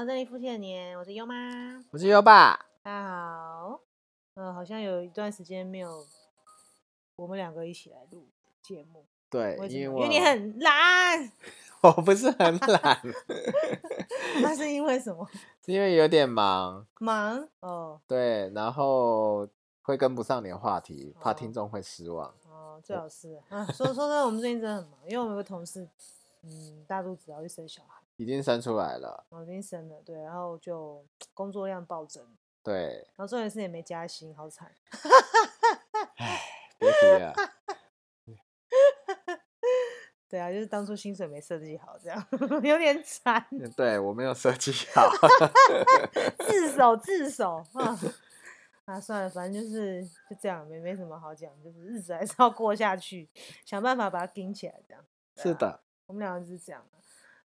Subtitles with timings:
[0.00, 1.34] 好，这里夫妻的年，我是优妈，
[1.90, 2.58] 我是优爸。
[2.82, 3.78] 大家好。
[4.32, 6.06] 嗯，好像有一段时间没有
[7.16, 8.26] 我们两个一起来录
[8.62, 9.58] 节目，对？
[9.68, 11.30] 因为因为你很懒，
[11.84, 13.02] 我不是很懒，
[14.40, 15.28] 那是因为什么？
[15.66, 19.46] 是因为有点忙，忙哦对，然后
[19.82, 22.26] 会跟不上你的话题，怕哦听众会失望。
[22.48, 23.66] 哦，最好是啊。
[23.66, 25.86] 说说真的，我们最近真的很忙，因为我们有个同事，
[26.42, 31.02] 嗯，大肚子要去生小孩，已经生出来了，我已经生了，对，然后就
[31.32, 32.22] 工作量暴增，
[32.62, 34.70] 对，然后重点是也没加薪，好惨。
[36.78, 37.32] 别提了，
[40.28, 42.26] 对啊，就是当初薪水没设计好，这样
[42.62, 43.42] 有点惨。
[43.74, 45.10] 对我没有设计好，
[46.46, 47.98] 自首自首啊！
[48.84, 53.30] 啊，算了，反正就是就这样，没没什么好讲，就是日子还是要过下去，
[53.64, 55.02] 想办法把它顶起来，这样。
[55.02, 56.86] 啊，是的，我们两个就是这样。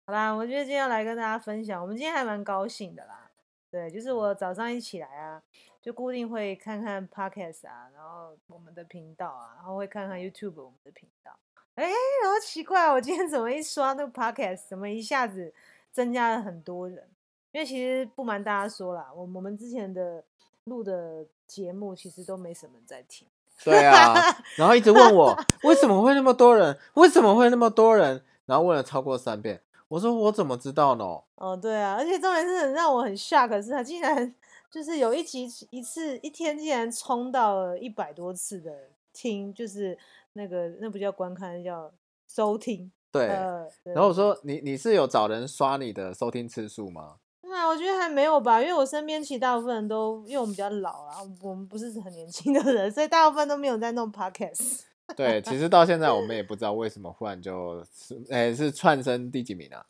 [0.06, 3.30] 好啦，我觉得今天要来跟大家分享，我们今天还蛮高兴的啦。
[3.70, 5.42] 对，就是我早上一起来啊，
[5.80, 11.32] 就固定会看看 podcast 啊，然后我们的频道啊，然后会看看 YouTube 我们的频道。
[11.76, 11.84] 哎，
[12.22, 15.54] 然后奇怪，我今天怎么一刷那个 podcast，怎么一下子
[15.90, 17.08] 增加了很多人？
[17.52, 20.22] 因为其实不瞒大家说啦，我我们之前的
[20.64, 23.26] 录的节目其实都没什么人在听。
[23.64, 24.12] 对啊，
[24.56, 29.62] 然后一直问我 为什么会那么多人，为什么会那么多人，然后问了超过三遍，
[29.94, 31.04] 我说我怎么知道呢？
[31.36, 34.34] 哦，对啊，而且重点是很让我很 shock 的是，他竟然
[34.68, 38.72] 就是有一集一次一天竟然冲到了一百多次的
[39.12, 39.96] 听，就是
[40.32, 41.92] 那个那不叫观看，那叫
[42.26, 42.90] 收听。
[43.12, 47.18] 对，呃，然后我说你你是有找人刷你的收听次数吗？
[47.42, 54.80] 那我觉得还没有吧，因为我身边其实大部分人都，因为我们比较老啊，我们不是很年轻的人，所以大部分都没有在弄 podcast。
[55.16, 59.84] 对，其实到现在我们也不知道为什么忽然就是，哎、是窜升第几名啊？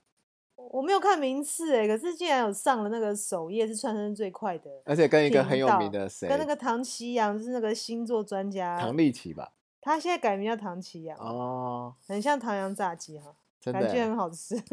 [0.71, 9.53] 我没有看名次哎，可是竟然有上了那个首页，是窜升最快的，而且跟一个很有名的谁，跟那个唐奇阳，是那个星座专家，唐立奇吧？
[9.81, 13.35] 他现在改名叫唐奇阳，哦，很像唐阳炸鸡哈，
[13.73, 14.61] 感觉，很好吃。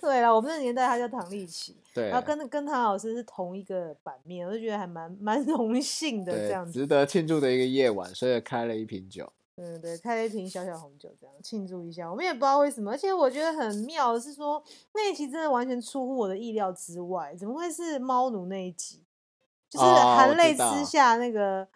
[0.00, 6.72] 对了，我们那个年代他叫唐立奇，对然后跟跟唐老师是同一个版面，我就觉得还蛮蛮荣幸的这样，子。
[6.72, 9.32] 值得庆祝的一个夜晚，所以开了一瓶酒。
[9.56, 12.10] 嗯，对，开了一瓶小小红酒，这样庆祝一下。
[12.10, 14.62] 我们也不知道为什么，而且我觉得很妙的是说
[14.92, 19.02] 那一集真的完全出乎我的意料之外，怎么会是猫奴那一集？
[19.70, 21.66] 就是含泪吃下那个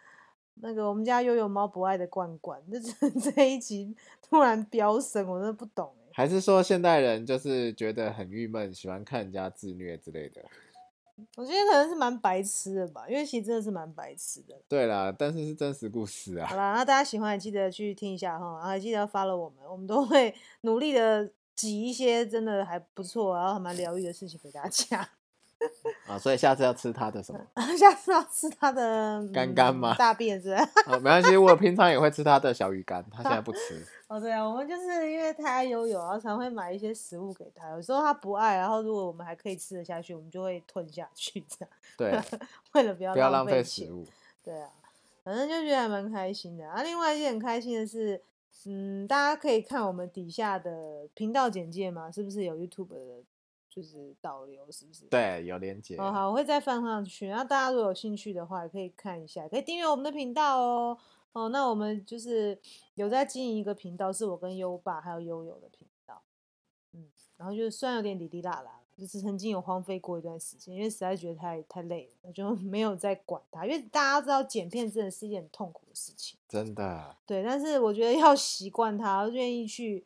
[0.61, 10.43] 那个我们家悠悠猫不爱的罐罐，就是 这一集突然飙升，我真的不懂哎、还是说现代人就是觉得很郁闷，喜欢看人家自虐之类的？
[11.37, 14.55] 我觉得可能是蛮白痴的吧，因为其实真的是蛮白痴的。
[14.69, 16.47] 对啦，但是是真实故事啊。
[16.47, 25.09] 好啦，那大家喜欢也记得去听一下哈，然后还记得要 follow 我们，我们都会努力的挤一些真的还不错，然后还蛮疗愈的事情给大家。
[26.07, 27.41] 啊，所以下次要吃它的什么？
[27.77, 30.63] 下次要吃它的嗯干干吗大便是吧？
[30.87, 33.87] 啊， 没关系，我平常也会吃它的小鱼干，它现在不吃。
[34.09, 37.69] 哦，对啊，我们就是因为太爱悠悠，然后常会买一些食物给他。
[37.71, 42.21] 有时候他不爱，然后如果我们还可以吃得下去，我们就会吞下去，这样对，
[42.73, 43.45] 为了不要不要浪。
[43.45, 44.07] 费食物。
[44.43, 44.71] 对啊，
[45.25, 46.67] 反正就觉得还蛮开心的。
[46.69, 48.23] 啊，另外一件很开心的是，
[48.65, 52.97] 嗯，大家可以看我们底下的频道简介嘛，是不是有 YouTube 的，
[53.81, 55.05] 就是导流，是不是？。
[55.07, 55.97] 对，有连接。
[55.99, 57.29] 哦，好，我会再放上去。
[57.29, 60.99] 然后大家如果有兴趣的话，也可以看一下，可以订阅我们的频道哦。
[61.33, 62.59] 哦，那我们就是
[62.95, 66.21] 有在经营一个频道，是我跟优爸还有悠悠的频道。
[66.93, 67.07] 嗯，
[67.37, 73.65] 然后就是虽然有点滴滴啦啦，就是曾经有荒废过一段时间，因为实在觉得太太累了，我就 没有再管它。
[73.65, 77.45] 因为大家知道剪片真的是一件很痛苦的事情，真的，对。
[77.45, 80.05] 但是我觉得要习惯它，愿意去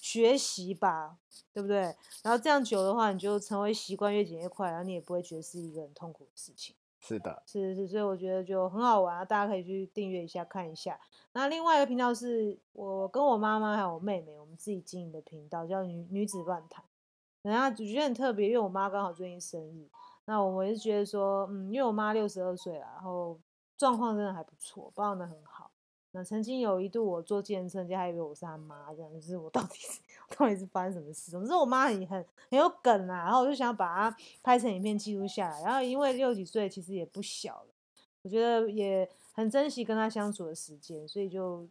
[0.00, 1.18] 学习吧，
[1.52, 1.80] 对不对？
[2.22, 6.74] 然后这样久的话，你就成为习惯，越减越快，然后你也不会觉得是一个很痛苦的事情。
[7.00, 10.98] 是的，是是，所以我觉得就很好玩啊，大家可以去订阅一下看一下。
[11.32, 16.84] 那另外一个频道是我跟我妈妈还有我妹妹我们自己经营的频道，叫女女子乱谈。
[17.42, 19.88] 然后我觉得很特别，因为我妈刚好最近生日，
[20.24, 23.38] 那我也是觉得说，嗯，因为我妈六十二岁了，然后
[23.76, 25.57] 状况真的还不错，保养的很好。
[26.12, 30.00] 那曾经有一度我做健身，人家还以为我是他妈，这样就是我到底是
[30.36, 31.30] 到底是发生什么事？
[31.30, 35.62] 总之我妈很很很有梗啊，然后我就想把它拍成影片记录下来。
[35.62, 37.66] 然后因为六几岁其实也不小了，
[38.22, 41.68] 我觉得也很珍惜跟他相处的时间，所以就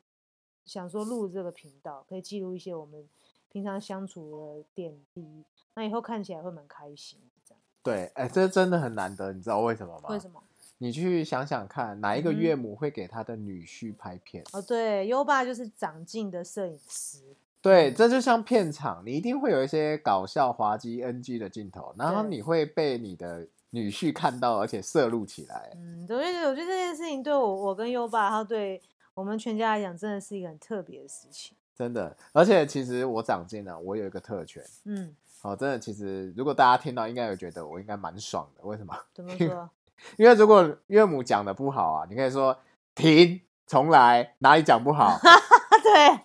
[0.65, 3.09] 想说录这个频道，可以记录一些我们
[3.49, 5.43] 平常相处的点滴，
[5.73, 7.19] 那以后看起来会蛮开心。
[7.43, 10.09] 这样对，哎，这真的很难得，你知道为什么吗？
[10.09, 10.43] 为什么？
[10.79, 14.43] 你去想想看，哪一个岳母会给他的女婿拍片？
[14.53, 17.19] 哦，对，优爸就是长进的摄影师。
[17.61, 25.71] 对，嗯这就像片场，你一定会有一些搞笑、滑稽、NG 的镜头，然后你会被你的女婿看到，而且摄录起来。
[25.75, 28.81] 嗯，我觉得我觉得这件事情对我我跟优爸，还有对
[29.15, 31.57] 我们全家来讲，真的是一个很特别的事情。
[31.75, 34.63] 真的，而且其实我长进了，我有一个特权。
[34.85, 38.63] 嗯，哦，真的，其实如果大家听到，应该有觉得我应该蛮爽的。
[38.63, 38.95] 为什么？
[39.13, 39.69] 怎么 说？
[40.17, 42.57] 因为如果岳母讲的不好啊，你可以说
[42.95, 45.17] 停，重来，哪里讲不好，
[45.83, 46.19] 对，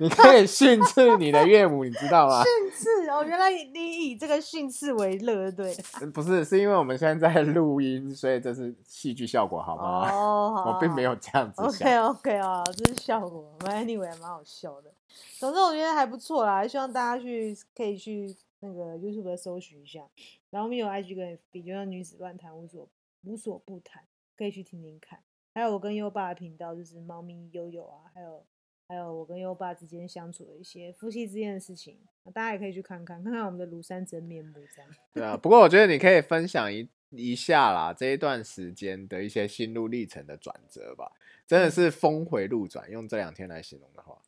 [0.00, 2.42] 你可以训斥你的岳母，你知道吗？
[2.44, 5.74] 训斥哦，原来你以这个训斥为乐，对
[6.14, 10.10] 不是，是因为我们现在在录音，所以这是戏剧效果，好吗？
[10.12, 13.56] 哦，好我并没有这样子 OK OK 啊，这是效果。
[13.60, 14.90] 反正 anyway 蛮好笑的。
[15.38, 20.08] 总之我觉得还不错啦，希望大家去可以去那个 YouTube 搜寻一下，
[20.50, 22.88] 然后我们有 IG 跟 FB，就像女子乱谈无所
[23.22, 24.04] 无所不谈，
[24.36, 25.20] 可以去听听看。
[25.54, 28.44] 还有我跟优爸的频道，就是猫咪悠悠啊，还有
[28.88, 31.98] 还有我跟优爸之间相处的一些夫妻之间的事情，
[32.32, 34.90] 大家也可以去看看，看看我们的庐山真面目这样。
[35.12, 41.12] 对啊， 不过我觉得你可以分享一一下啦，这一段时间的一些心路历程的转折吧，
[41.46, 42.90] 真的是峰回路转。
[42.90, 44.22] 用这两天来形容的话，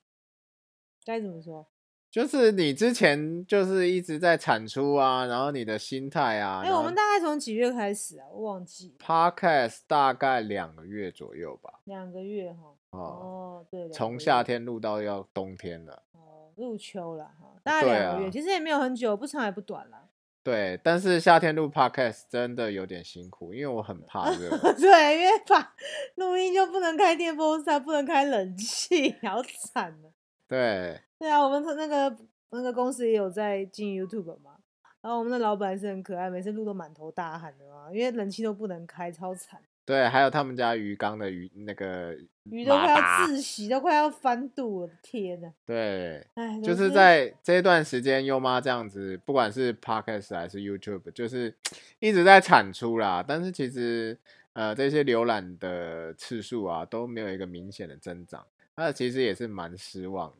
[1.04, 1.66] 该怎么说？
[2.10, 8.26] 就是你之前就是一直在产出啊，然后你的心态啊，哎、我们大概从几月开始啊？
[8.32, 12.74] 我忘记 podcast 大概两个月左右吧，两个月哈。
[12.90, 16.02] 哦，哦，对，两从夏天录到要冬天了。
[16.10, 20.08] 哦，入秋了哈，大概对两个月，啊其实也没有很久，不长也不短了。
[20.42, 24.50] 对，但是夏天录 podcast 真的有点辛苦，因为我很怕热。
[24.74, 25.74] 对，因为怕
[26.16, 30.10] 录音就不能开电风扇，不能开冷气，好惨啊。
[30.48, 32.17] 对，对啊，我们那个
[32.50, 34.56] 那个公司也有在进 YouTube 嘛，
[35.02, 45.52] 然后我们的老板是很可爱，每次录都满头大汗的嘛，因为冷气都不能开，超惨，对，还有他们家鱼缸的鱼那个鱼都快要窒息，都快要翻肚，我的天呐！
[45.67, 51.55] 对，哎，就是在这一段时间，优妈这样子，不管是 podcast 还是 YouTube，就是
[52.00, 53.23] 一直在产出啦。
[53.26, 54.16] 但是其实
[54.55, 60.32] 呃，这些浏览的次数啊都没有一个明显的增长，那其实也是蛮失望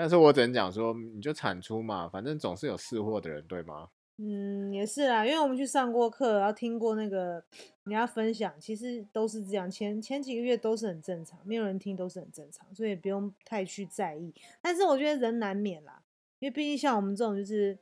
[0.00, 3.90] 但是我只能讲说，你就产出嘛，反正总是有试货的人，对吗？
[4.16, 7.44] 嗯，也是啦，因为我们去上过课，然后听过那个
[7.84, 14.32] 人家分享，其实都是这样，前前几个月都是很正常，没有人听都是很正常，所以不用太去在意。
[14.62, 16.02] 但是我觉得人难免啦，
[16.38, 17.78] 因为毕竟像我们这种就是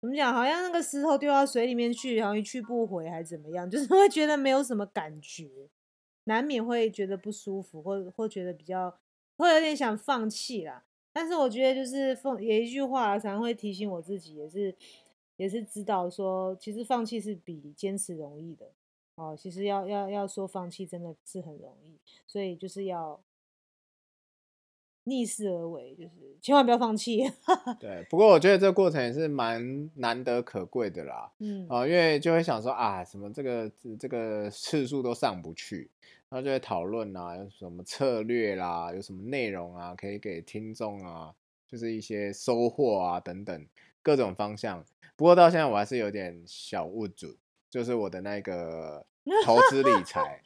[0.00, 5.48] 怎么讲，好像那个石头丢到水里面去，好像一去不回还怎么样， 就是会觉得没有什么感觉，
[6.24, 8.98] 难免会觉得不舒服，或或觉得比较
[9.36, 10.82] 会有点想放弃啦。
[11.12, 14.74] 但是我觉得就是放有一句话常常会提醒我自己，也是
[15.36, 18.70] 也是知道说，其实放弃是比坚持容易的
[19.16, 19.36] 哦。
[19.38, 23.20] 其实要要要说放弃真的是很容易，所以就是要
[25.04, 27.28] 逆势而为，就是千万不要放弃。
[27.80, 31.32] 对，不过我觉得这个过程也是蛮难得可贵的啦。
[31.40, 35.90] 嗯，啊、因为就会想说啊，什么这个这个次数都上不去，
[36.32, 41.34] 然后就会讨论啊，有什么策略啦，有什么内容啊，可以给听众啊，
[41.68, 43.66] 就是一些收获啊等等
[44.02, 44.82] 各种方向。
[45.14, 47.36] 不过到现在我还是有点小误主，
[47.68, 49.04] 就是我的那个
[49.44, 50.40] 投资理 财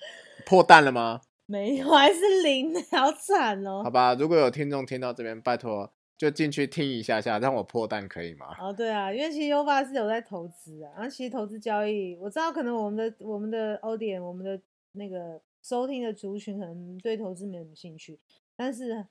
[0.44, 1.20] 破蛋了吗？
[1.46, 3.90] 没有，还是零，好惨哦好哦。
[3.92, 8.46] 吧，如果有听众听到这边，拜托就进去听一下下，让我破蛋可以吗？
[8.60, 14.60] 哦，对啊，因为其实优爸是有在投资啊，然后其实投资交易，我知道可能我们的我们的 audience，我们的
[14.92, 18.16] 那个收听的族群可能对投资没什么兴趣，
[18.54, 19.04] 但是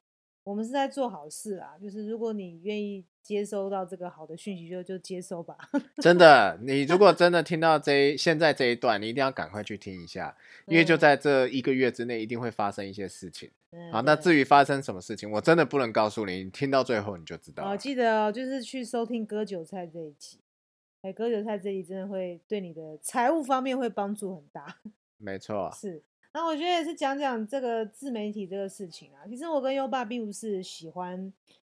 [0.45, 5.57] 我们是在做好事啊，就是如果你愿意接收到这个好的讯息，就就接收吧。
[5.97, 13.51] 真的，你如果 真的听到这现在这一段，你一定要赶快去听一下，因为就嗯在这一个月之内，一定会发生一些事情。
[13.71, 17.77] 嗯好，那至于发生什么事情，我真的不能告诉你，你听到最后你就知道哦，了。
[17.77, 20.39] 记得哦，就是去收听割韭菜这一集，
[21.01, 24.79] 哎，割韭菜这一集真的会对你的财务方面会帮助很大。
[25.17, 26.03] 没错，是，
[26.35, 29.25] 那我觉得也是讲讲这个自媒体这个事情啊。
[29.25, 31.31] 其实我跟优爸并不是喜欢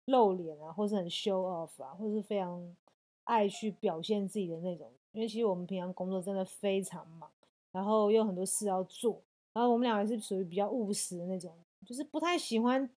[0.06, 2.74] 露脸啊，或是很 show off 啊，或是非常
[3.22, 4.90] 爱去表现自己的那种。
[5.12, 7.30] 因为其实我们平常工作真的非常忙，
[7.70, 9.22] 然后又有很多事要做，
[9.52, 11.54] 然后我们俩也是属于比较务实的那种，
[11.86, 12.90] 就是不太喜欢，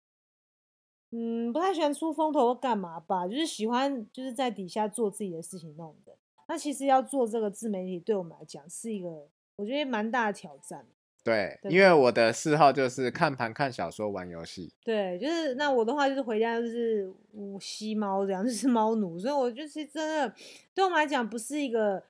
[1.10, 6.16] 嗯，不太喜欢出风头或干嘛吧，就是喜欢就是在底下做自己的事情那种的。
[6.48, 10.86] 那其实要做这个自媒体，对我们来讲是一个我觉得蛮大的挑战。
[11.22, 14.72] 对，对因为我的嗜好就是看盘、看小说、玩游戏。
[14.82, 20.34] 对，就是那我的话就是回家就是无吸猫这样， 就是猫奴，所以我就是真的
[20.74, 22.02] 对我们来讲不是一个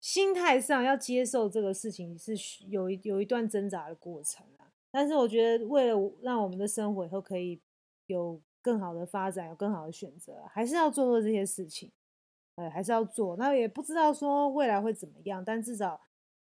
[0.00, 2.34] 心态上要接受这个事情是
[2.68, 4.70] 有一有一段挣扎的过程啊。
[4.92, 7.60] 但是我觉得为了让我们的生活以后可以
[8.06, 11.90] 有更好的发展，有更好的选择，还是要做做这些事情，
[12.56, 13.36] 呃，还是要做。
[13.36, 16.00] 那也不知道说未来会怎么样，但至少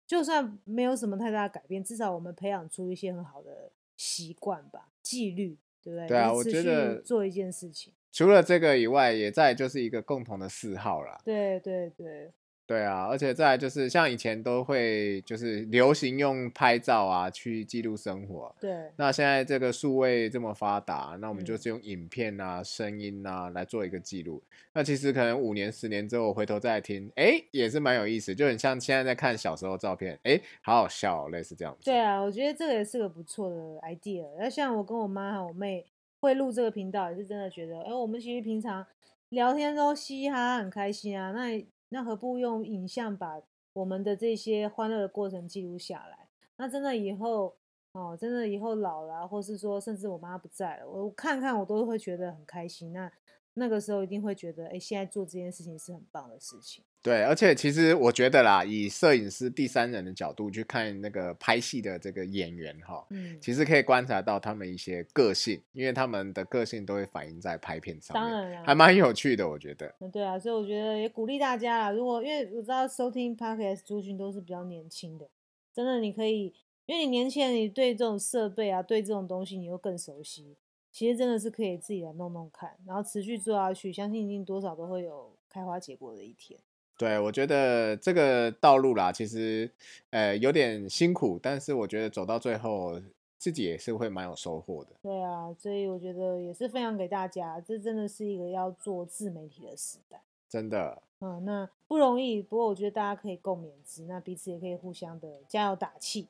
[0.07, 6.07] 就算没有什么太大的改变，至少我们培养出一些很好的习惯吧，纪律，对不对？
[6.07, 7.93] 对啊我觉得做一件事情。
[8.13, 11.21] 除了这个以外，也在就是一个共同的嗜好啦。
[11.23, 12.31] 对对对，
[12.67, 24.43] 对啊，而且再来就是像以前都会就是流行用拍照啊去记录生活，对那现在这个数位这么发达，那我们就嗯是用影片啊、声音啊来做一个记录。
[24.73, 31.85] 那其实可能五年、十年之后回头再来听，哎，也是蛮有意思，就很像现在在看小时候照片，哎，好好笑哦，类似这样子。
[31.85, 34.25] 对啊，我觉得这个也是个不错的 idea。
[34.37, 35.85] 那像我跟我妈还有我妹
[36.19, 38.85] 会录这个频道，也是真的觉得，哎、我们其实平常
[39.29, 41.31] 聊天都嘻嘻哈哈，很开心啊。
[41.31, 43.41] 那那何不用影像把
[43.73, 46.27] 我们的这些欢乐的过程记录下来？
[46.57, 47.55] 那真的以后
[47.91, 52.91] 哦，真的以后老了、或是说甚至我妈不在了，我看看我都会觉得很开心。
[52.93, 53.11] 那
[53.57, 56.83] 那个时候一定会觉得，哎、现在做这件事情是很棒的事情。
[57.01, 69.95] 对，而且其实我觉得啦，以摄影师第三人的角度去看那个拍戏的这个演员哈，嗯，其实可以观察到他们一些个性，因为他们的个性都会反映在拍片上面，当然啦，还蛮有趣的，我觉得。
[69.99, 71.91] 嗯，对啊，所以我觉得也鼓励大家啦。
[71.91, 75.29] 如果因为我知道收听 podcast 族群都是比较年轻的，
[75.73, 76.53] 真的你可以，
[76.87, 80.57] 因为你年轻人，你对这种设备啊，对这种东西你又更熟悉，
[80.97, 86.59] 其实真的是可以自己来弄弄看，然后持续做下去，相信一定多少都会有开花结果的一天。
[86.97, 89.69] 对，我觉得这个道路啦，其实
[90.09, 92.99] 呃有点辛苦，但是我觉得走到最后，
[93.37, 94.89] 自己也是会蛮有收获的。
[95.03, 100.19] 对啊，所以我觉得也是分享给大家，这真的是一个要做自媒体的时代。
[100.49, 106.27] 真的，嗯，那不容易，不过我觉得大家可以共勉之，那彼此也可以互相的加油打气。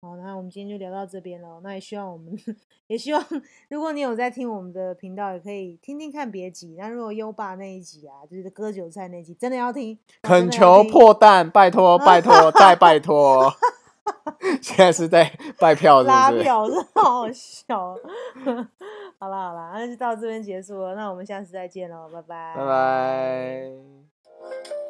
[0.00, 1.60] 好，那我们今天就聊到这边了。
[1.62, 2.32] 那也希望我们，
[2.86, 3.24] 也希望
[3.68, 6.76] 如果你有在听我们的频道，也可以听听看别集。
[6.78, 13.52] 那如果优爸那一集啊，就是割韭菜那集，真的要听，哦恳求破蛋，拜托拜托 再拜托。
[14.62, 16.08] 现在是在拜票是是？
[16.08, 17.98] 拉票，真的好好笑哦。
[19.18, 20.94] 好啦好啦，那就到这边结束了。
[20.94, 24.87] 那我们下次再见喽，拜拜，拜拜。